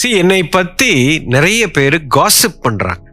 C 0.00 0.10
என்னை 0.10 0.42
பற்றி 0.42 1.18
நிறைய 1.18 1.70
பேர் 1.70 2.06
காசிப் 2.16 2.60
பண்ணுறாங்க 2.62 3.06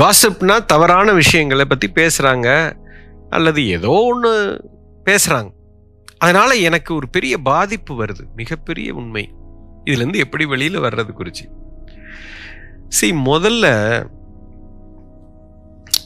காசிப்னா 0.00 0.64
தவறான 0.64 1.12
விஷயங்களை 1.12 1.64
பற்றி 1.64 1.90
பேசுகிறாங்க 1.94 2.76
அல்லது 3.28 3.66
ஏதோ 3.66 3.88
ஒன்று 3.88 4.64
பேசுகிறாங்க 5.04 5.50
அதனால் 6.18 6.60
எனக்கு 6.60 6.94
ஒரு 6.94 7.08
பெரிய 7.08 7.38
பாதிப்பு 7.38 8.04
வருது. 8.04 8.24
மிகப்பெரிய 8.36 8.94
உண்மை. 8.94 9.34
இதுலேருந்து 9.84 10.16
எப்படி 10.16 10.44
வெளியில் 10.44 10.80
வர்றது 10.80 11.12
குறித்து 11.12 11.50
சி 12.88 13.12
முதல்ல 13.12 13.66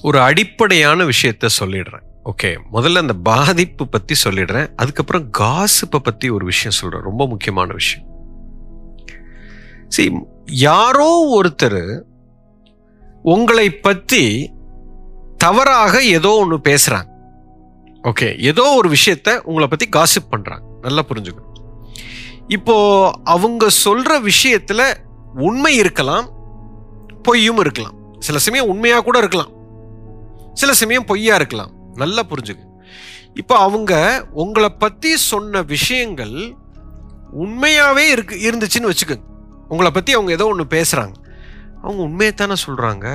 ஒரு 0.02 0.20
அடிப்படையான 0.20 1.04
விஷயத்த 1.04 1.46
சொல்லிடுறேன். 1.60 2.06
ஓகே 2.24 2.58
முதல்ல 2.72 2.96
அந்த 2.96 3.14
பாதிப்பு 3.14 3.88
பற்றி 3.88 4.14
சொல்லிடுறேன். 4.24 4.70
அதுக்கப்புறம் 4.76 5.30
காசிப்பை 5.38 5.98
பற்றி 6.02 6.30
ஒரு 6.30 6.44
விஷயம் 6.44 6.78
சொல்கிறேன் 6.80 7.04
ரொம்ப 7.04 7.26
முக்கியமான 7.26 7.72
விஷயம். 7.72 8.15
சி 9.88 10.12
யாரோ 10.44 11.10
ஒருத்தர் 11.36 12.00
உங்களை 13.22 13.70
பற்றி 13.70 14.50
தவறாக 15.36 16.02
ஏதோ 16.02 16.28
ஒன்று 16.28 16.56
பேசுகிறாங்க 16.56 17.10
ஓகே 18.02 18.40
ஏதோ 18.40 18.64
ஒரு 18.76 18.88
விஷயத்த 18.88 19.38
உங்களை 19.40 19.68
பற்றி 19.68 19.88
காசிப் 19.96 20.32
பண்ணுறாங்க 20.32 20.64
நல்லா 20.80 21.02
புரிஞ்சுக்கணும் 21.08 21.52
இப்போ 22.48 22.76
அவங்க 23.24 23.68
சொல்கிற 23.68 24.18
விஷயத்தில் 24.18 24.96
உண்மை 25.34 25.76
இருக்கலாம் 25.76 26.34
பொய்யும் 27.22 27.58
இருக்கலாம். 27.58 27.94
சில 28.18 28.38
சமயம் 28.38 28.68
உண்மையாக 28.68 29.02
கூட 29.02 29.18
இருக்கலாம். 29.18 29.52
சில 30.54 30.72
சமயம் 30.72 31.04
பொய்யா 31.04 31.34
இருக்கலாம். 31.34 31.72
நல்லா 31.94 32.22
புரிஞ்சுக்க. 32.22 32.62
இப்போ 33.34 33.58
அவங்க 33.58 34.24
உங்களை 34.32 34.68
பற்றி 34.68 35.16
சொன்ன 35.16 35.62
விஷயங்கள் 35.62 36.54
உண்மையாகவே 37.32 38.08
இருக்கு 38.08 38.36
இருந்துச்சுன்னு 38.50 38.90
வச்சுக்கோங்க. 38.92 39.26
உங்களை 39.68 39.90
பற்றி 39.90 40.12
அவங்க 40.12 40.32
ஏதோ 40.32 40.46
ஒன்று 40.46 40.64
பேசுகிறாங்க 40.76 41.16
அவங்க 41.82 42.00
உண்மையை 42.02 42.34
தானே 42.34 42.56
சொல்கிறாங்க 42.66 43.06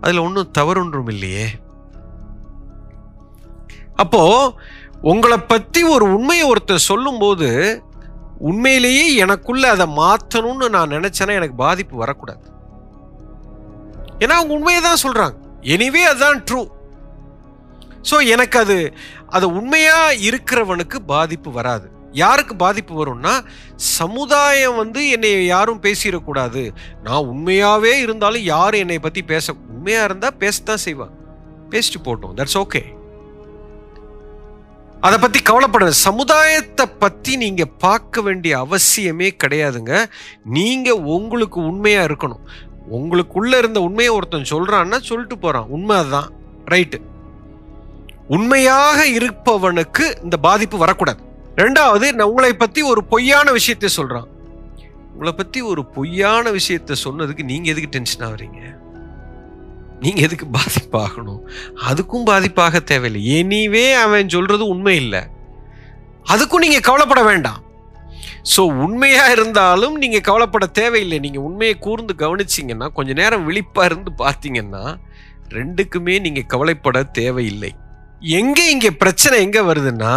அதில் 0.00 0.24
ஒன்றும் 0.26 0.54
தவறுன்றும் 0.58 1.10
இல்லையே. 1.14 1.46
அப்போது 3.96 4.54
உங்களை 5.00 5.38
பற்றி 5.38 5.82
ஒரு 5.82 6.04
உண்மையை 6.16 6.52
ஒருத்தர் 6.52 6.88
சொல்லும்போது 6.90 7.48
உண்மையிலேயே 8.38 9.04
எனக்குள்ளே 9.24 9.68
அதை 9.74 9.86
மாற்றணும்னு 10.00 10.68
நான் 10.68 10.94
நினச்சேன்னா 10.96 11.38
எனக்கு 11.40 11.56
பாதிப்பு 11.56 11.96
வரக்கூடாது. 11.96 12.44
ஏன்னா 14.18 14.34
அவங்க 14.38 14.54
உண்மையை 14.54 14.80
தான் 14.82 15.02
சொல்கிறாங்க 15.04 15.36
எனிவே 15.74 16.02
அதுதான் 16.02 16.44
ட்ரூ 16.48 16.62
ஸோ 18.10 18.16
எனக்கு 18.34 18.58
அது 18.58 18.76
அது 19.36 19.46
உண்மையாக 19.58 20.16
இருக்கிறவனுக்கு 20.28 20.98
பாதிப்பு 21.12 21.50
வராது. 21.52 21.86
யாருக்கு 22.22 22.54
பாதிப்பு 22.62 22.94
வரும்னா 23.00 23.34
சமுதாயம் 23.98 24.80
வந்து 24.80 25.00
என்னை 25.14 25.30
யாரும் 25.46 25.84
பேசிடக்கூடாது. 25.86 26.62
நான் 27.06 27.28
உண்மையாகவே 27.32 27.92
இருந்தாலும் 28.04 28.44
யாரும் 28.54 28.82
என்னை 28.84 28.98
பற்றி 29.06 29.22
பேச 29.32 29.54
உண்மையாக 29.74 30.08
இருந்தால் 30.08 30.38
பேசத்தான் 30.42 30.84
செய்வாங்க. 30.86 31.16
பேசிட்டு 31.72 32.00
போட்டோம். 32.08 32.36
தட்ஸ் 32.40 32.60
ஓகே 32.64 32.82
அதை 35.06 35.16
பற்றி 35.22 35.40
கவலைப்பட 35.48 35.86
சமுதாயத்தை 36.06 36.84
பற்றி 37.02 37.32
நீங்கள் 37.42 37.72
பார்க்க 37.84 38.22
வேண்டிய 38.26 38.52
அவசியமே 38.64 39.28
கிடையாதுங்க. 39.42 39.94
நீங்கள் 40.56 41.02
உங்களுக்கு 41.16 41.58
உண்மையாக 41.70 42.08
இருக்கணும். 42.08 42.44
உங்களுக்குள்ளே 42.98 43.58
இருந்த 43.62 43.80
உண்மையை 43.88 44.12
ஒருத்தன் 44.16 44.50
சொல்கிறான்னா 44.52 44.98
சொல்லிட்டு 45.10 45.36
போகிறான் 45.44 45.70
உண்மை 45.76 45.96
அதுதான். 46.00 46.30
ரைட்டு 46.72 46.98
உண்மையாக 48.36 48.98
இருப்பவனுக்கு 49.18 50.04
இந்த 50.24 50.36
பாதிப்பு 50.46 50.76
வரக்கூடாது. 50.84 51.20
ரெண்டாவது 51.62 52.06
நான் 52.12 52.30
உங்களை 52.30 52.52
பத்தி 52.52 52.80
ஒரு 52.92 53.00
பொய்யான 53.12 53.48
விஷயத்தை 53.56 53.88
சொல்றான். 53.96 54.28
உங்களை 55.12 55.32
பத்தி 55.32 55.60
ஒரு 55.72 55.82
பொய்யான 55.96 56.50
விஷயத்தை 56.50 56.94
சொன்னதுக்கு 57.04 57.42
நீங்க 57.50 57.68
எதுக்கு 57.72 57.90
டென்ஷன் 57.96 58.24
ஆகுறீங்க? 58.28 58.60
நீங்க 60.00 60.20
எதுக்கு 60.26 60.46
பாதிப்பாகணும் 60.56 61.42
அதுக்கும் 61.88 62.26
பாதிப்பாக 62.30 62.80
தேவையில்லை. 62.90 63.20
எனிவே 63.36 63.84
அவன் 64.04 64.32
சொல்றது 64.36 64.64
உண்மை 64.66 64.96
இல்லை. 64.96 65.22
அதுக்கும் 66.32 66.64
நீங்க 66.64 66.80
கவலைப்பட 66.80 67.22
வேண்டாம். 67.22 67.60
ஸோ 68.52 68.60
உண்மையா 68.84 69.24
இருந்தாலும் 69.34 69.94
நீங்க 70.02 70.18
கவலைப்பட 70.20 70.66
தேவையில்லை. 70.80 71.18
நீங்க 71.18 71.40
உண்மையை 71.40 71.76
கூர்ந்து 71.86 72.14
கவனிச்சிங்கன்னா 72.24 72.88
கொஞ்ச 72.98 73.12
நேரம் 73.12 73.46
விழிப்பா 73.50 73.84
இருந்து 73.84 74.10
பார்த்தீங்கன்னா 74.24 74.84
ரெண்டுக்குமே 75.58 76.16
நீங்க 76.26 76.40
கவலைப்பட 76.40 77.02
தேவையில்லை. 77.20 77.72
எங்க 78.40 78.58
இங்க 78.74 78.90
பிரச்சனை 78.90 79.38
எங்க 79.46 79.60
வருதுன்னா 79.62 80.14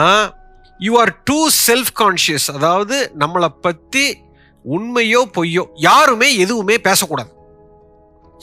you 0.86 0.92
are 1.02 1.12
too 1.30 1.40
self 1.68 1.92
conscious 2.02 2.48
அதாவது 2.58 2.98
நம்மளை 3.22 3.50
பற்றி 3.66 4.06
உண்மையோ 4.66 5.22
பொய்யோ 5.38 5.64
யாருமே 5.88 6.28
எதுவுமே 6.44 6.76
பேசக்கூடாது. 6.88 7.32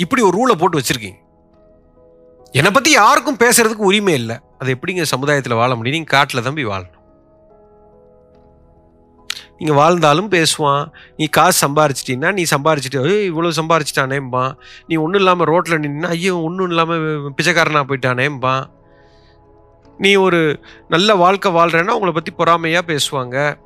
இப்படி 0.02 0.22
ஒரு 0.28 0.36
ரூலை 0.38 0.54
போட்டு 0.60 0.80
வச்சுருக்கீங்க. 0.80 1.20
என்னை 2.58 2.70
பற்றி 2.74 2.90
யாருக்கும் 3.02 3.40
பேசுறதுக்கு 3.44 3.88
உரிமை 3.90 4.14
இல்லை. 4.20 4.36
அது 4.60 4.74
எப்படிங்க 4.74 5.04
சமுதாயத்தில் 5.12 5.60
வாழ 5.60 5.70
முடியும்? 5.76 5.96
நீங்கள் 5.98 6.14
காட்டில் 6.16 6.46
தம்பி 6.46 6.64
வாழணும். 6.70 7.00
நீங்கள் 9.58 9.78
வாழ்ந்தாலும் 9.80 10.30
பேசுவான். 10.36 10.84
நீ 11.18 11.24
காசு 11.36 11.58
சம்பாரிச்சிட்டின்னா 11.64 12.30
நீ 12.38 12.42
சம்பாரிச்சிட்டு 12.52 13.12
இவ்வளோ 13.30 13.50
சம்பாரிச்சிட்டானேம்பான். 13.58 14.52
நீ 14.88 14.94
ஒன்றும் 15.04 15.22
இல்லாமல் 15.22 15.48
ரோட்டில் 15.52 15.82
நின்னா 15.84 16.08
ஐயோ 16.16 16.34
ஒன்றும் 16.48 16.70
இல்லாமல் 16.72 17.04
பிச்சைக்காரனாக 17.36 17.86
போயிட்டானேம்பான். 17.90 18.64
நீ 19.98 20.14
ஒரு 20.14 20.60
நல்ல 20.88 21.14
வாழ்க்கை 21.14 21.52
வாழ்கிறேன்னா 21.52 21.96
உங்களை 21.96 22.12
பற்றி 22.12 22.32
பொறாமையாக 22.38 22.88
பேசுவாங்க. 22.92 23.56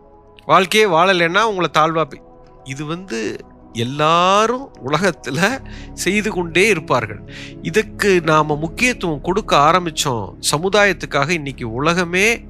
வாழ்க்கையே 0.47 0.87
வாழலைன்னா 0.87 1.43
உங்களை 1.43 1.71
தாழ்வாக 1.73 2.27
இது 2.65 2.85
வந்து 2.85 3.39
எல்லாரும் 3.73 4.69
உலகத்தில் 4.83 5.61
செய்து 5.93 6.31
கொண்டே 6.33 6.69
இருப்பார்கள். 6.69 7.21
இதுக்கு 7.63 8.21
நாம் 8.25 8.47
முக்கியத்துவம் 8.47 9.21
கொடுக்க 9.21 9.57
ஆரம்பித்தோம் 9.57 10.35
சமுதாயத்துக்காக 10.53 11.29
இன்னைக்கு 11.29 11.73
உலகமே 11.73 12.45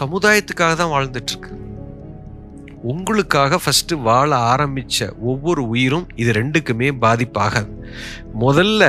சமுதாயத்துக்காக 0.00 0.74
தான் 0.74 0.94
வாழ்ந்துட்டுருக்கு. 0.94 1.50
உங்களுக்காக 2.82 3.60
ஃபஸ்ட்டு 3.64 4.02
வாழ 4.02 4.36
ஆரம்பிச்ச 4.36 5.16
ஒவ்வொரு 5.20 5.68
உயிரும் 5.68 6.06
இது 6.16 6.32
ரெண்டுக்குமே 6.32 6.90
பாதிப்பாகாது. 7.00 7.70
முதல்ல 8.40 8.82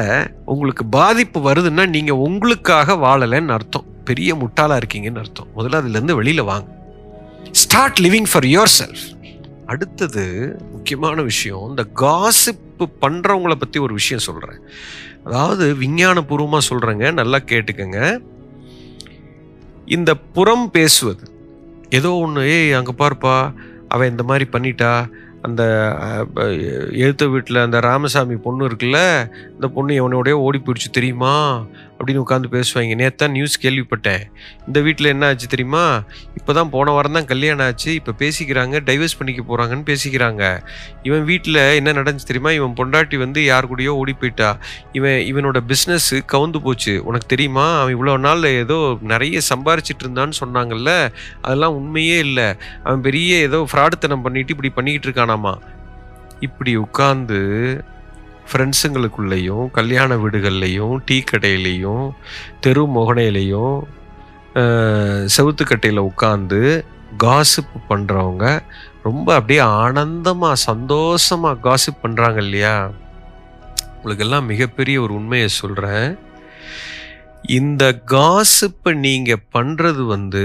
உங்களுக்கு 0.46 0.86
பாதிப்பு 0.86 1.54
வருதுன்னா 1.54 1.88
நீங்கள் 1.90 2.16
உங்களுக்காக 2.16 2.94
வாழலைன்னு 2.94 3.48
அர்த்தம். 3.48 3.88
பெரிய 4.10 4.36
முட்டாளாக 4.42 4.82
இருக்கீங்கன்னு 4.82 5.22
அர்த்தம். 5.24 5.50
முதல்ல 5.58 5.80
அதுலேருந்து 5.82 6.20
வெளியில் 6.20 6.50
வாங்க. 6.52 6.68
Start 7.62 8.00
living 8.06 8.30
for 8.32 8.48
your 8.56 8.74
self 8.80 9.06
அடுத்தது 9.74 10.24
முக்கியமான 10.72 11.22
விஷயம் 11.32 11.66
இந்த 11.72 11.84
காசிப்பு 12.02 12.86
பண்ணுறவங்கள 13.04 13.56
பற்றி 13.64 13.80
ஒரு 13.86 13.94
விஷயம் 14.00 14.26
சொல்கிறேன் 14.28 14.62
அதாவது 15.26 15.66
விஞ்ஞானபூர்வமாக 15.84 16.68
சொல்கிறேங்க 16.70 17.06
நல்லா 17.20 17.40
கேட்டுக்கங்க. 17.52 18.00
இந்த 19.96 20.12
புறம் 20.36 20.68
பேசுவது. 20.78 21.26
ஏதோ 21.98 22.10
ஒன்று 22.24 22.42
ஏய் 22.56 22.78
அங்கே 22.80 22.94
பார்ப்பா 23.02 23.36
அவன் 23.94 24.12
இந்த 24.14 24.24
மாதிரி 24.30 24.46
பண்ணிட்டா 24.54 24.92
அந்த 25.48 25.64
எழுத்த 27.04 27.24
வீட்டில் 27.34 27.66
அந்த 27.66 27.78
ராமசாமி 27.88 28.36
பொண்ணு 28.46 28.68
இருக்குல்ல 28.70 29.00
இந்த 29.54 29.68
பொண்ணு 29.76 29.92
எவனோடய 30.02 30.44
ஓடி 30.46 30.60
போயிடுச்சு 30.62 30.90
தெரியுமா? 30.98 31.36
அப்படின்னு 32.00 32.22
உட்காந்து 32.26 32.50
பேசுவாங்க. 32.56 32.96
நேத்தான் 33.02 33.32
நியூஸ் 33.32 33.56
கேள்விப்பட்டேன். 33.62 34.22
இந்த 34.68 34.80
வீட்டில் 34.82 35.06
என்ன 35.06 35.26
ஆச்சு 35.28 35.48
தெரியுமா? 35.48 36.04
இப்போ 36.36 36.54
தான் 36.54 36.70
போன 36.70 36.92
வாரம் 36.92 37.12
தான் 37.12 37.26
கல்யாணம் 37.26 37.66
ஆச்சு. 37.66 37.94
இப்போ 37.94 38.12
பேசிக்கிறாங்க 38.20 38.80
டைவர்ஸ் 38.90 39.18
பண்ணிக்க 39.18 39.42
போகிறாங்கன்னு 39.50 39.86
பேசிக்கிறாங்க. 39.92 40.44
இவன் 41.04 41.24
வீட்டில் 41.24 41.56
என்ன 41.56 41.94
நடந்துச்சு 41.94 42.30
தெரியுமா? 42.32 42.52
இவன் 42.52 42.76
பொண்டாட்டி 42.80 43.18
வந்து 43.18 43.44
யார் 43.44 43.70
கூடயோ 43.72 43.94
ஓடி 44.02 44.14
போயிட்டா. 44.14 44.58
இவன் 44.92 45.20
இவனோட 45.32 45.62
பிஸ்னஸ் 45.72 46.10
கவுந்து 46.36 46.62
போச்சு. 46.62 47.06
உனக்கு 47.06 47.28
தெரியுமா? 47.28 47.80
அவன் 47.80 47.96
இவ்வளோ 47.98 48.18
நாள் 48.20 48.44
ஏதோ 48.44 48.98
நிறைய 49.02 49.40
சம்பாரிச்சிட்டு 49.50 50.06
இருந்தான்னு 50.08 50.40
சொன்னாங்கல்ல. 50.44 51.12
அதெல்லாம் 51.42 51.76
உண்மையே 51.82 52.18
இல்லை. 52.18 52.48
அவன் 52.84 53.02
பெரிய 53.02 53.36
ஏதோ 53.50 53.68
ஃப்ராடுத்தனம் 53.72 54.26
பண்ணிட்டு 54.28 54.56
இப்படி 54.58 54.70
பண்ணிக்கிட்டு 54.70 55.10
இருக்கானாமா. 55.10 55.56
இப்படி 56.40 56.78
உட்காந்து 56.78 57.40
ஃப்ரெண்ட்ஸுங்களுக்குள்ளேயும் 58.50 59.66
கல்யாண 59.78 60.16
வீடுகள்லையும் 60.24 60.96
டீ 61.08 61.18
கடையிலையும் 61.32 62.06
தெரு 62.66 62.84
மொகனையிலையும் 62.98 63.76
செவுத்துக்கட்டையில் 65.36 66.08
உட்காந்து 66.10 66.62
காசிப் 67.24 67.76
பண்ணுறவங்க 67.90 68.46
ரொம்ப 69.08 69.28
அப்படியே 69.38 69.62
ஆனந்தமாக 69.84 70.62
சந்தோஷமாக 70.70 71.62
காசிப் 71.68 72.02
பண்ணுறாங்க 72.04 72.40
இல்லையா? 72.46 72.74
உங்களுக்கெல்லாம் 73.96 74.50
மிகப்பெரிய 74.52 74.98
ஒரு 75.06 75.14
உண்மையை 75.20 75.48
சொல்கிறேன் 75.62 76.10
இந்த 77.58 77.84
காசிப்பை 78.14 78.92
நீங்கள் 79.06 79.46
பண்ணுறது 79.56 80.04
வந்து 80.16 80.44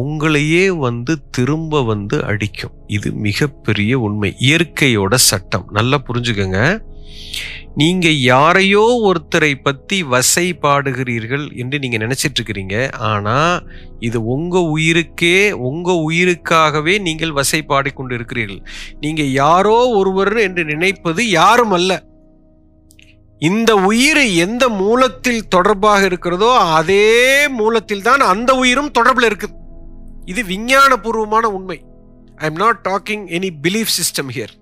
உங்களையே 0.00 0.64
வந்து 0.86 1.12
திரும்ப 1.36 1.82
வந்து 1.90 2.16
அடிக்கும். 2.30 2.74
இது 2.96 3.08
மிகப்பெரிய 3.26 3.92
உண்மை. 4.06 4.30
இயற்கையோட 4.48 5.14
சட்டம். 5.30 5.66
நல்லா 5.78 5.98
புரிஞ்சுக்கங்க. 6.08 6.60
நீங்க 7.74 8.08
யாரையோ 8.08 9.00
ஒருத்தரை 9.04 9.54
பத்தி 9.62 10.02
வசைபாடுகிறீர்கள் 10.02 11.56
என்று 11.56 11.78
நீங்க 11.78 11.96
நினைச்சிட்டு 11.96 12.38
இருக்கிறீங்க 12.38 12.92
ஆனா 12.94 13.62
இது 13.98 14.24
உங்க 14.24 14.58
உயிருக்கே 14.58 15.50
உங்க 15.52 15.92
உயிருக்காகவே 15.92 17.00
நீங்கள் 17.00 17.32
வசை 17.32 17.62
பாடிக்கொண்டு 17.62 18.14
இருக்கிறீர்கள் 18.14 18.62
நீங்க 19.00 19.22
யாரோ 19.22 19.88
ஒருவர் 19.88 20.36
என்று 20.36 20.64
நினைப்பது 20.64 21.28
யாரும் 21.28 21.70
அல்ல. 21.70 22.04
இந்த 23.38 23.76
உயிர் 23.76 24.24
எந்த 24.36 24.68
மூலத்தில் 24.68 25.48
தொடர்பாக 25.48 26.04
இருக்கிறதோ 26.04 26.56
அதே 26.56 27.48
மூலத்தில் 27.48 28.02
தான் 28.02 28.20
அந்த 28.20 28.54
உயிரும் 28.54 28.90
தொடர்பில் 28.98 29.28
இருக்குது. 29.30 29.56
இது 30.24 30.42
விஞ்ஞானபூர்வமான 30.42 31.44
உண்மை. 31.44 31.82
I 32.36 32.46
am 32.46 32.54
not 32.54 32.88
talking 32.88 33.24
any 33.28 33.50
belief 33.62 33.94
system 33.98 34.30
here 34.30 34.61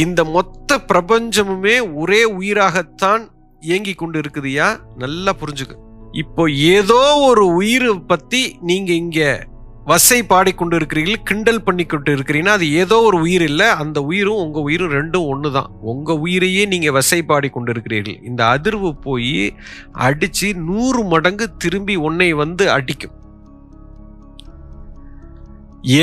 இந்த 0.00 0.24
மொத்த 0.24 0.78
பிரபஞ்சமுமே 0.92 1.76
ஒரே 1.94 2.24
உயிராகத்தான் 2.38 3.22
இயங்கி 3.62 3.94
கொண்டு 3.94 4.20
இருக்குதுயா 4.20 4.66
நல்லா 4.96 5.32
புரிஞ்சுக்க. 5.40 5.74
இப்போ 6.12 6.50
ஏதோ 6.50 7.00
ஒரு 7.20 7.44
உயிர் 7.54 7.88
பத்தி 8.06 8.56
நீங்க 8.60 8.92
இங்க 8.92 9.46
வசை 9.84 10.22
பாடிக்கொண்டு 10.22 10.76
இருக்கிறீர்கள் 10.76 11.22
கிண்டல் 11.22 11.62
பண்ணி 11.62 11.84
கொண்டு 11.84 12.14
இருக்கிறீங்கன்னா 12.16 12.56
அது 12.58 12.66
ஏதோ 12.72 12.96
ஒரு 13.02 13.18
உயிர் 13.20 13.42
இல்லை 13.42 13.68
அந்த 13.82 14.02
உயிரும் 14.02 14.36
உங்க 14.36 14.60
உயிரும் 14.60 14.92
ரெண்டும் 14.92 15.26
ஒன்று 15.26 15.52
தான் 15.52 15.70
உங்க 15.82 16.14
உயிரையே 16.14 16.66
நீங்க 16.66 16.90
வசை 16.90 17.22
பாடி 17.22 17.48
கொண்டு 17.48 17.70
இருக்கிறீர்கள் 17.70 18.18
இந்த 18.22 18.44
அதிர்வு 18.44 18.90
போய் 19.02 19.54
அடிச்சு 19.98 20.54
நூறு 20.68 21.04
மடங்கு 21.04 21.46
திரும்பி 21.58 21.96
உன்னை 21.96 22.32
வந்து 22.32 22.70
அடிக்கும். 22.70 23.14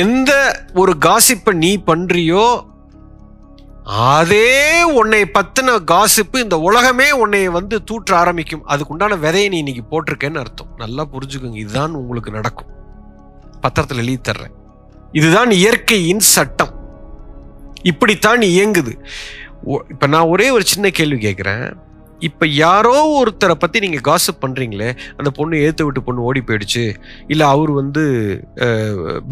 எந்த 0.02 0.32
ஒரு 0.74 0.94
காசிப்பை 1.06 1.54
நீ 1.54 1.78
பண்றியோ 1.86 2.46
அதே 3.90 4.84
உன்னை 4.84 5.22
பத்தின 5.22 5.78
காசிப்பு 5.92 6.38
இந்த 6.38 6.60
உலகமே 6.60 7.12
உன்னை 7.12 7.48
வந்து 7.48 7.84
தூற்ற 7.84 8.14
ஆரம்பிக்கும். 8.14 8.68
அதுக்குண்டான 8.68 9.18
விதையை 9.18 9.48
நீ 9.48 9.58
இன்னைக்கு 9.58 9.84
போட்டிருக்கேன்னு 9.92 10.38
அர்த்தம். 10.38 10.68
நல்லா 10.78 11.08
புரிஞ்சுக்கோங்க. 11.14 11.56
இதுதான் 11.56 11.94
உங்களுக்கு 11.94 12.32
நடக்கும். 12.32 12.68
பத்திரத்தில் 13.62 13.98
எழுதி 13.98 14.32
தர்றேன். 14.32 14.54
இதுதான் 15.12 15.52
இயற்கையின் 15.52 16.20
சட்டம். 16.20 16.74
இப்படித்தான் 17.82 18.40
இயங்குது. 18.40 19.04
இப்போ 19.90 20.08
நான் 20.08 20.26
ஒரே 20.26 20.50
ஒரு 20.50 20.66
சின்ன 20.66 20.90
கேள்வி 20.90 21.28
கேட்குறேன் 21.28 21.74
இப்ப 22.20 22.48
யாரோ 22.48 22.94
ஒருத்தரை 23.18 23.56
பத்தி 23.60 23.78
நீங்க 23.80 24.00
காசப் 24.08 24.40
பண்றீங்களே 24.44 24.88
அந்த 25.18 25.30
பொண்ணு 25.30 25.58
ஏத்து 25.66 25.84
விட்டு 25.84 26.02
பொண்ணு 26.04 26.22
ஓடி 26.22 26.42
போயிடுச்சு. 26.46 26.84
இல்ல 27.28 27.44
அவர் 27.48 27.72
வந்து 27.72 28.04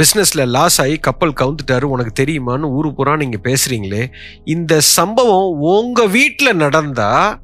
பிஸ்னஸில் 0.01 0.43
லாஸ் 0.55 0.77
ஆகி 0.81 0.97
கப்பல் 1.07 1.37
கவுந்துட்டாரு 1.41 1.83
உனக்கு 1.83 2.13
தெரியுமான்னு 2.21 2.71
ஊரு 2.77 2.91
பூரா 2.93 3.15
நீங்க 3.15 3.39
பேசுறீங்களே. 3.49 4.03
இந்த 4.43 4.79
சம்பவம் 4.97 5.49
உங்க 5.75 6.07
வீட்டுல 6.17 6.53
நடந்தா 6.53 7.39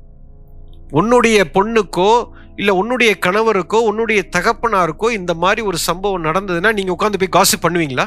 உன்னுடைய 0.92 1.40
பொண்ணுக்கோ 1.58 2.12
இல்ல 2.56 2.72
உன்னுடைய 2.76 3.12
கணவருக்கோ 3.26 3.80
உன்னுடைய 3.90 4.22
தகப்பனாருக்கோ 4.36 5.10
இந்த 5.12 5.34
மாதிரி 5.34 5.62
ஒரு 5.62 5.78
சம்பவம் 5.78 6.26
நடந்ததுன்னா 6.26 6.72
நீங்க 6.74 6.92
உட்காந்து 6.96 7.22
போய் 7.22 7.36
காசு 7.38 7.58
பண்ணுவீங்களா? 7.58 8.06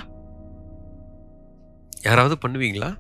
யாராவது 2.02 2.36
பண்ணுவீங்களா? 2.44 2.90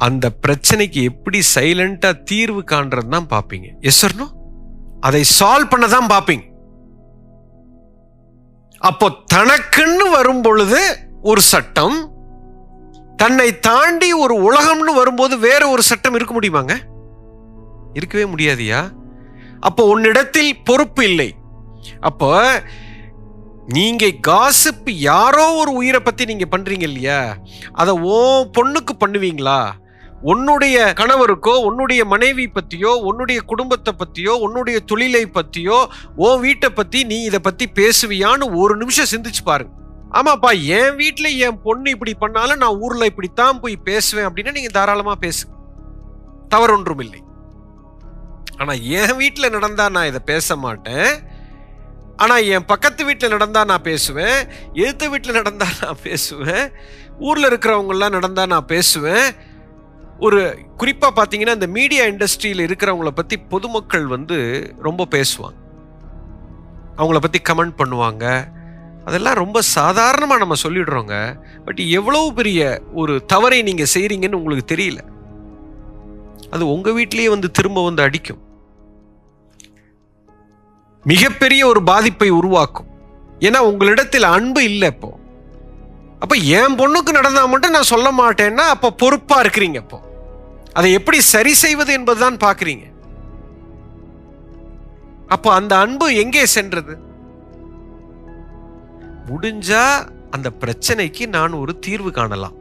அந்த 0.00 0.30
பிரச்சனைக்கு 0.30 1.02
எப்படி 1.02 1.40
சைலண்டா 1.54 2.22
தீர்வு 2.24 2.62
காண்றது 2.64 3.08
தான் 3.08 3.30
பார்ப்பீங்க 3.30 3.68
எஸ் 3.80 4.04
அதை 5.00 5.24
சால்வ் 5.38 5.68
பண்ண 5.68 5.86
தான் 5.86 6.08
பார்ப்பீங்க 6.08 6.44
அப்போ 8.80 9.10
தனக்குன்னு 9.34 10.10
வரும் 10.10 10.42
பொழுது 10.42 10.80
ஒரு 11.22 11.40
சட்டம் 11.40 11.96
தன்னை 13.16 13.58
தாண்டி 13.58 14.12
ஒரு 14.12 14.34
உலகம்னு 14.42 14.92
வரும்போது 14.94 15.38
வேற 15.38 15.68
ஒரு 15.68 15.82
சட்டம் 15.82 16.14
இருக்க 16.14 16.34
முடியுமாங்க? 16.34 16.74
இருக்கவே 17.92 18.24
முடியாதியா? 18.24 18.80
அப்போ 19.60 19.84
உன்னிடத்தில் 19.84 20.62
பொறுப்பு 20.64 21.04
இல்லை. 21.04 21.34
அப்போ 22.00 22.30
நீங்க 23.66 24.06
காசிப் 24.06 24.90
யாரோ 24.90 25.52
ஒரு 25.54 25.72
உயிரை 25.72 26.00
பத்தி 26.00 26.24
நீங்க 26.24 26.46
பண்றீங்க 26.50 26.82
இல்லையா? 26.82 27.36
அதை 27.72 27.98
ஓ 27.98 28.44
பொண்ணுக்கு 28.44 28.92
பண்ணுவீங்களா? 29.00 29.72
உன்னுடைய 30.22 30.94
கணவருக்கோ 30.96 31.62
உன்னுடைய 31.64 32.04
மனைவி 32.04 32.50
பத்தியோ 32.54 32.86
உன்னுடைய 32.86 33.40
குடும்பத்தை 33.40 33.94
பத்தியோ 33.98 34.28
உன்னுடைய 34.28 34.78
தொழிலை 34.80 35.26
பத்தியோ 35.26 35.86
ஓ 36.16 36.36
வீட்டை 36.36 36.70
பத்தி 36.70 37.04
நீ 37.04 37.22
இதை 37.22 37.38
பத்தி 37.38 37.68
பேசுவியான்னு 37.74 38.56
ஒரு 38.56 38.76
நிமிஷம் 38.76 39.10
சிந்திச்சு 39.10 39.44
பாருங்க 39.44 39.72
ஆமாப்பா 40.10 40.64
என் 40.64 40.96
வீட்டில் 40.96 41.38
என் 41.38 41.62
பொண்ணு 41.62 41.90
இப்படி 41.90 42.14
பண்ணாலும் 42.14 42.58
நான் 42.58 42.76
ஊர்ல 42.76 43.04
இப்படித்தான் 43.04 43.60
போய் 43.60 43.76
பேசுவேன் 43.76 44.26
அப்படின்னா 44.26 44.52
நீங்க 44.52 44.68
தாராளமா 44.68 45.14
பேசுங்க 45.20 45.56
தவறு 46.48 46.72
ஒன்றும் 46.72 46.98
இல்லை 46.98 47.22
ஆனா 48.56 48.72
என் 48.72 49.16
வீட்டில் 49.16 49.50
நடந்தா 49.50 49.88
நான் 49.88 50.06
இதை 50.06 50.20
பேச 50.24 50.56
மாட்டேன். 50.56 51.22
ஆனா 52.16 52.36
என் 52.36 52.64
பக்கத்து 52.64 53.04
வீட்டில் 53.04 53.30
நடந்தா 53.30 53.64
நான் 53.64 53.82
பேசுவேன். 53.82 54.48
எழுத்து 54.74 55.10
வீட்டில் 55.10 55.32
நடந்தா 55.32 55.66
நான் 55.82 56.02
பேசுவேன். 56.02 56.72
ஊர்ல 57.18 57.48
இருக்கிறவங்கலாம் 57.48 58.10
நடந்தா 58.10 58.46
நான் 58.46 58.64
பேசுவேன். 58.64 59.34
ஒரு 60.20 60.58
குறிப்பாக 60.76 61.12
பார்த்தீங்கன்னா 61.16 61.56
இந்த 61.58 61.66
மீடியா 61.66 62.04
இண்டஸ்ட்ரியில் 62.04 62.66
இருக்கிறவங்கள 62.66 63.08
பற்றி 63.08 63.36
பொதுமக்கள் 63.36 64.06
வந்து 64.06 64.38
ரொம்ப 64.78 65.06
பேசுவாங்க. 65.10 65.58
அவங்கள 66.96 67.18
பற்றி 67.18 67.40
கமெண்ட் 67.48 67.78
பண்ணுவாங்க. 67.80 68.48
அதெல்லாம் 69.04 69.34
ரொம்ப 69.34 69.60
சாதாரணமாக 69.60 70.42
நம்ம 70.42 70.54
சொல்லிடுறோங்க. 70.62 71.14
பட் 71.64 71.78
எவ்வளோ 71.78 72.32
பெரிய 72.34 72.82
ஒரு 72.92 73.24
தவறை 73.26 73.62
நீங்கள் 73.62 73.92
செய்கிறீங்கன்னு 73.94 74.40
உங்களுக்கு 74.40 74.74
தெரியல. 74.74 75.00
அது 76.50 76.72
உங்கள் 76.72 76.92
வீட்டிலேயே 76.92 77.28
வந்து 77.28 77.50
திரும்ப 77.50 77.84
வந்து 77.84 78.02
அடிக்கும். 78.02 78.42
மிகப்பெரிய 81.04 81.66
ஒரு 81.66 81.82
பாதிப்பை 81.82 82.30
உருவாக்கும். 82.30 82.90
ஏன்னா 83.38 83.58
உங்களிடத்தில் 83.58 84.22
அன்பு 84.22 84.64
இல்லை 84.64 84.88
இப்போ. 84.88 85.18
அப்போ 86.20 86.34
என் 86.34 86.78
பொண்ணுக்கு 86.78 87.10
நடந்தால் 87.10 87.48
மட்டும் 87.48 87.70
நான் 87.70 87.92
சொல்ல 87.94 88.08
மாட்டேன்னா 88.12 88.64
அப்போ 88.74 88.90
பொறுப்பாக 88.90 89.42
இருக்கிறீங்க 89.42 89.74
இப்போ. 89.74 90.08
அதை 90.72 90.92
எப்படி 90.92 91.20
சரி 91.20 91.54
செய்வது 91.54 91.92
என்பதுதான் 91.92 92.36
பார்க்குறீங்க. 92.36 92.92
அப்போ 95.28 95.52
அந்த 95.52 95.78
அன்பு 95.78 96.14
எங்கே 96.14 96.46
சென்றது? 96.46 96.98
முடிஞ்சா 99.28 100.08
அந்த 100.30 100.50
பிரச்சனைக்கு 100.60 101.26
நான் 101.26 101.52
ஒரு 101.52 101.78
தீர்வு 101.78 102.10
காணலாம். 102.10 102.52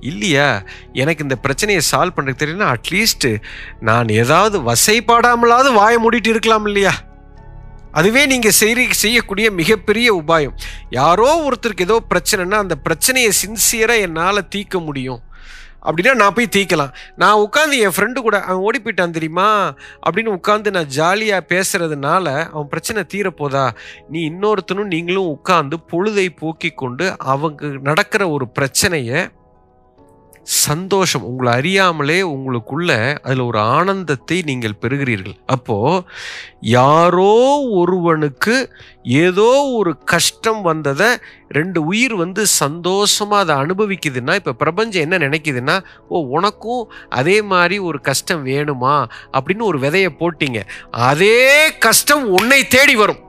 இல்லையா? 0.00 0.62
எனக்கு 0.92 1.22
இந்த 1.22 1.36
பிரச்சனையை 1.36 1.82
சால்வ் 1.90 2.16
பண்ணுறதுக்கு 2.16 2.44
தெரியும்னா 2.44 2.74
அட்லீஸ்ட் 2.74 3.40
நான் 3.80 4.08
ஏதாவது 4.08 4.72
வசைப்பாடாமலாவது 4.72 5.72
வாயை 5.72 6.04
மூடிட்டு 6.04 6.26
இருக்கலாம் 6.26 6.66
இல்லையா? 6.66 6.92
அதுவே 7.92 8.26
நீங்கள் 8.26 8.50
செய்ய 8.50 8.86
செய்யக்கூடிய 8.90 9.50
மிகப்பெரிய 9.50 10.14
உபாயம். 10.14 10.54
யாரோ 10.90 11.48
ஒருத்தருக்கு 11.48 11.80
ஏதோ 11.80 12.02
பிரச்சனைனா 12.10 12.54
அந்த 12.54 12.76
பிரச்சனையை 12.76 13.32
சின்சியராக 13.44 14.00
என்னால் 14.00 14.48
தீர்க்க 14.48 14.78
முடியும். 14.78 15.20
அப்படின்னா 15.84 16.14
நான் 16.14 16.34
போய் 16.34 16.48
தீக்கலாம். 16.56 16.92
நான் 17.16 17.48
உட்காந்து 17.48 17.78
என் 17.78 17.94
ஃப்ரெண்டு 17.96 18.18
கூட 18.18 18.40
அவன் 18.40 18.62
ஓடி 18.62 18.80
போயிட்டான் 18.80 19.10
தெரியுமா? 19.10 19.74
அப்படின்னு 20.10 20.38
உட்காந்து 20.38 20.70
நான் 20.70 20.86
ஜாலியாக 20.86 21.46
பேசுறதுனால 21.48 22.50
அவன் 22.50 22.68
பிரச்சனை 22.68 23.04
தீரப்போதா? 23.14 23.70
நீ 24.08 24.30
இன்னொருத்தனும் 24.30 24.84
நீங்களும் 24.84 25.38
உட்காந்து 25.38 25.72
பொழுதை 25.92 26.28
போக்கி 26.36 26.70
கொண்டு 26.70 27.14
அவங்க 27.18 27.66
நடக்கிற 27.66 28.28
ஒரு 28.28 28.48
பிரச்சனையை 28.48 29.28
சந்தோஷம் 30.44 31.22
உங்களை 31.22 31.52
அறியாமலே 31.52 32.22
உங்களுக்குள்ள 32.22 33.18
அதில் 33.22 33.40
ஒரு 33.40 33.58
ஆனந்தத்தை 33.58 34.42
நீங்கள் 34.42 34.74
பெறுகிறீர்கள். 34.80 35.36
அப்போ 35.46 36.02
யாரோ 36.60 37.66
ஒருவனுக்கு 37.70 38.70
ஏதோ 39.02 39.64
ஒரு 39.76 39.98
கஷ்டம் 39.98 40.62
வந்ததை 40.62 41.06
ரெண்டு 41.48 41.84
உயிர் 41.84 42.14
வந்து 42.14 42.46
சந்தோஷமாக 42.46 43.52
அதை 43.52 43.66
அனுபவிக்குதுன்னா 43.66 44.34
இப்போ 44.34 44.52
பிரபஞ்சம் 44.52 45.10
என்ன 45.10 45.28
நினைக்குதுன்னா 45.28 45.84
ஓ 46.08 46.20
உனக்கும் 46.20 46.92
அதே 47.08 47.42
மாதிரி 47.42 47.78
ஒரு 47.78 48.00
கஷ்டம் 48.00 48.46
வேணுமா? 48.46 49.06
அப்படின்னு 49.32 49.62
ஒரு 49.62 49.78
விதைய 49.78 50.08
போட்டீங்க. 50.18 50.60
அதே 50.90 51.72
கஷ்டம் 51.78 52.28
உன்னை 52.28 52.66
தேடி 52.66 52.94
வரும். 52.94 53.23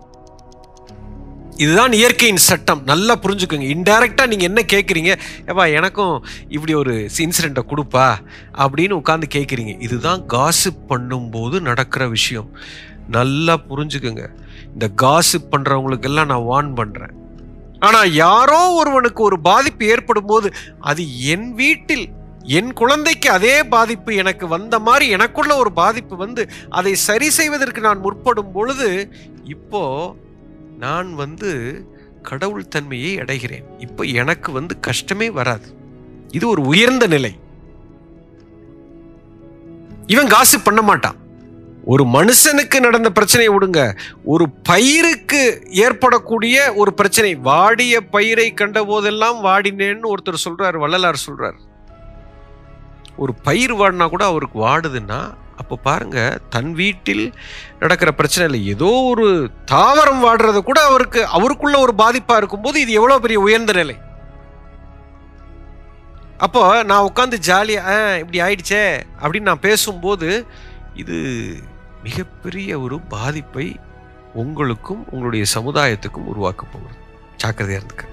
இதுதான் 1.57 1.93
இயற்கையின் 1.93 2.45
சட்டம். 2.45 2.81
நல்லா 2.83 3.13
புரிஞ்சுக்கோங்க. 3.15 3.67
இன்டைரக்டாக 3.75 4.27
நீங்கள் 4.27 4.49
என்ன 4.49 4.61
கேட்குறீங்க 4.73 5.11
ஏப்பா 5.45 5.65
எனக்கும் 5.79 6.15
இப்படி 6.47 6.73
ஒரு 6.73 6.95
இன்சிடெண்ட்டை 7.17 7.63
கொடுப்பா? 7.71 8.07
அப்படின்னு 8.57 8.99
உட்காந்து 9.01 9.27
கேட்குறீங்க 9.35 9.79
இதுதான் 9.79 10.23
காசிப் 10.35 10.81
பண்ணும்போது 10.89 11.59
நடக்கிற 11.59 12.07
விஷயம். 12.07 12.49
நல்லா 13.07 13.55
புரிஞ்சுக்கோங்க. 13.69 14.25
இந்த 14.73 14.87
காசிப் 15.03 15.51
பண்ணுறவங்களுக்கெல்லாம் 15.51 16.31
நான் 16.33 16.49
வார்ன் 16.51 16.73
பண்ணுறேன் 16.81 17.15
ஆனால் 17.79 18.13
யாரோ 18.13 18.59
ஒருவனுக்கு 18.73 19.23
ஒரு 19.23 19.39
பாதிப்பு 19.39 19.85
ஏற்படும் 19.85 20.25
போது 20.25 20.53
அது 20.79 21.23
என் 21.33 21.53
வீட்டில் 21.53 22.05
என் 22.57 22.73
குழந்தைக்கு 22.73 23.29
அதே 23.29 23.63
பாதிப்பு 23.63 24.15
எனக்கு 24.15 24.47
வந்த 24.47 24.79
மாதிரி 24.79 25.09
எனக்குள்ள 25.09 25.57
ஒரு 25.57 25.71
பாதிப்பு 25.71 26.15
வந்து 26.15 26.49
அதை 26.69 26.95
சரி 26.95 27.29
செய்வதற்கு 27.29 27.81
நான் 27.81 27.99
முற்படும் 27.99 28.51
பொழுது 28.51 29.09
இப்போது 29.43 30.23
நான் 30.79 31.15
வந்து 31.15 31.83
கடவுள் 32.21 32.67
தன்மையை 32.67 33.17
அடைகிறேன். 33.17 33.63
இப்போ 33.77 34.03
எனக்கு 34.03 34.51
வந்து 34.51 34.79
கஷ்டமே 34.79 35.29
வராது. 35.29 35.67
இது 36.31 36.47
ஒரு 36.47 36.61
உயர்ந்த 36.61 37.07
நிலை. 37.07 37.39
இவன் 40.07 40.27
காசு 40.27 40.59
பண்ண 40.59 40.81
மாட்டான். 40.81 41.15
ஒரு 41.85 42.03
மனுஷனுக்கு 42.03 42.79
நடந்த 42.79 43.09
பிரச்சனையை 43.09 43.55
விடுங்க. 43.55 43.97
ஒரு 44.23 44.49
பயிருக்கு 44.49 45.63
ஏற்படக்கூடிய 45.69 46.73
ஒரு 46.73 46.93
பிரச்சனை. 46.93 47.35
வாடிய 47.35 48.05
பயிரை 48.05 48.53
கண்ட 48.53 48.83
போதெல்லாம் 48.83 49.43
வாடினேன்னு 49.43 50.13
ஒருத்தர் 50.15 50.47
சொல்றாரு 50.49 50.77
வள்ளலார் 50.77 51.23
சொல்றார். 51.29 51.57
ஒரு 53.17 53.33
பயிர் 53.33 53.73
வாடினா 53.73 54.09
கூட 54.09 54.25
அவருக்கு 54.25 54.59
வாடுதுன்னா 54.59 55.33
அப்போ 55.57 55.75
பாருங்க 55.77 56.19
தன் 56.49 56.73
வீட்டில் 56.73 57.23
நடக்கிற 57.79 58.11
பிரச்சனை 58.11 58.45
இல்லை 58.45 58.67
ஏதோ 58.67 58.89
ஒரு 59.05 59.27
தாவரம் 59.71 60.23
வாடுறது 60.23 60.63
கூட 60.63 60.79
அவருக்கு 60.83 61.25
அவருக்குள்ள 61.29 61.79
ஒரு 61.79 61.93
பாதிப்பா 61.97 62.37
இருக்கும்போது 62.37 62.81
இது 62.81 62.91
எவ்வளவு 62.91 63.21
பெரிய 63.21 63.39
உயர்ந்த 63.39 63.73
நிலை? 63.73 63.95
அப்போ 66.37 66.61
நான் 66.83 67.05
உட்காந்து 67.05 67.37
ஜாலியா 67.47 67.81
"ஆ, 67.87 68.15
இப்படி 68.15 68.41
ஆயிடுச்சே 68.41 68.81
அப்படின்னு 69.21 69.41
நான் 69.41 69.59
பேசும்போது 69.59 70.29
இது 70.95 71.17
மிகப்பெரிய 72.03 72.79
ஒரு 72.79 72.99
பாதிப்பை 73.09 73.67
உங்களுக்கும் 74.33 75.05
உங்களுடைய 75.11 75.45
சமுதாயத்துக்கும் 75.53 76.25
உருவாக்க 76.25 76.65
போகிறது 76.65 76.99
ஜாக்கிரதையா 77.37 77.79
இருந்துக்க. 77.79 78.05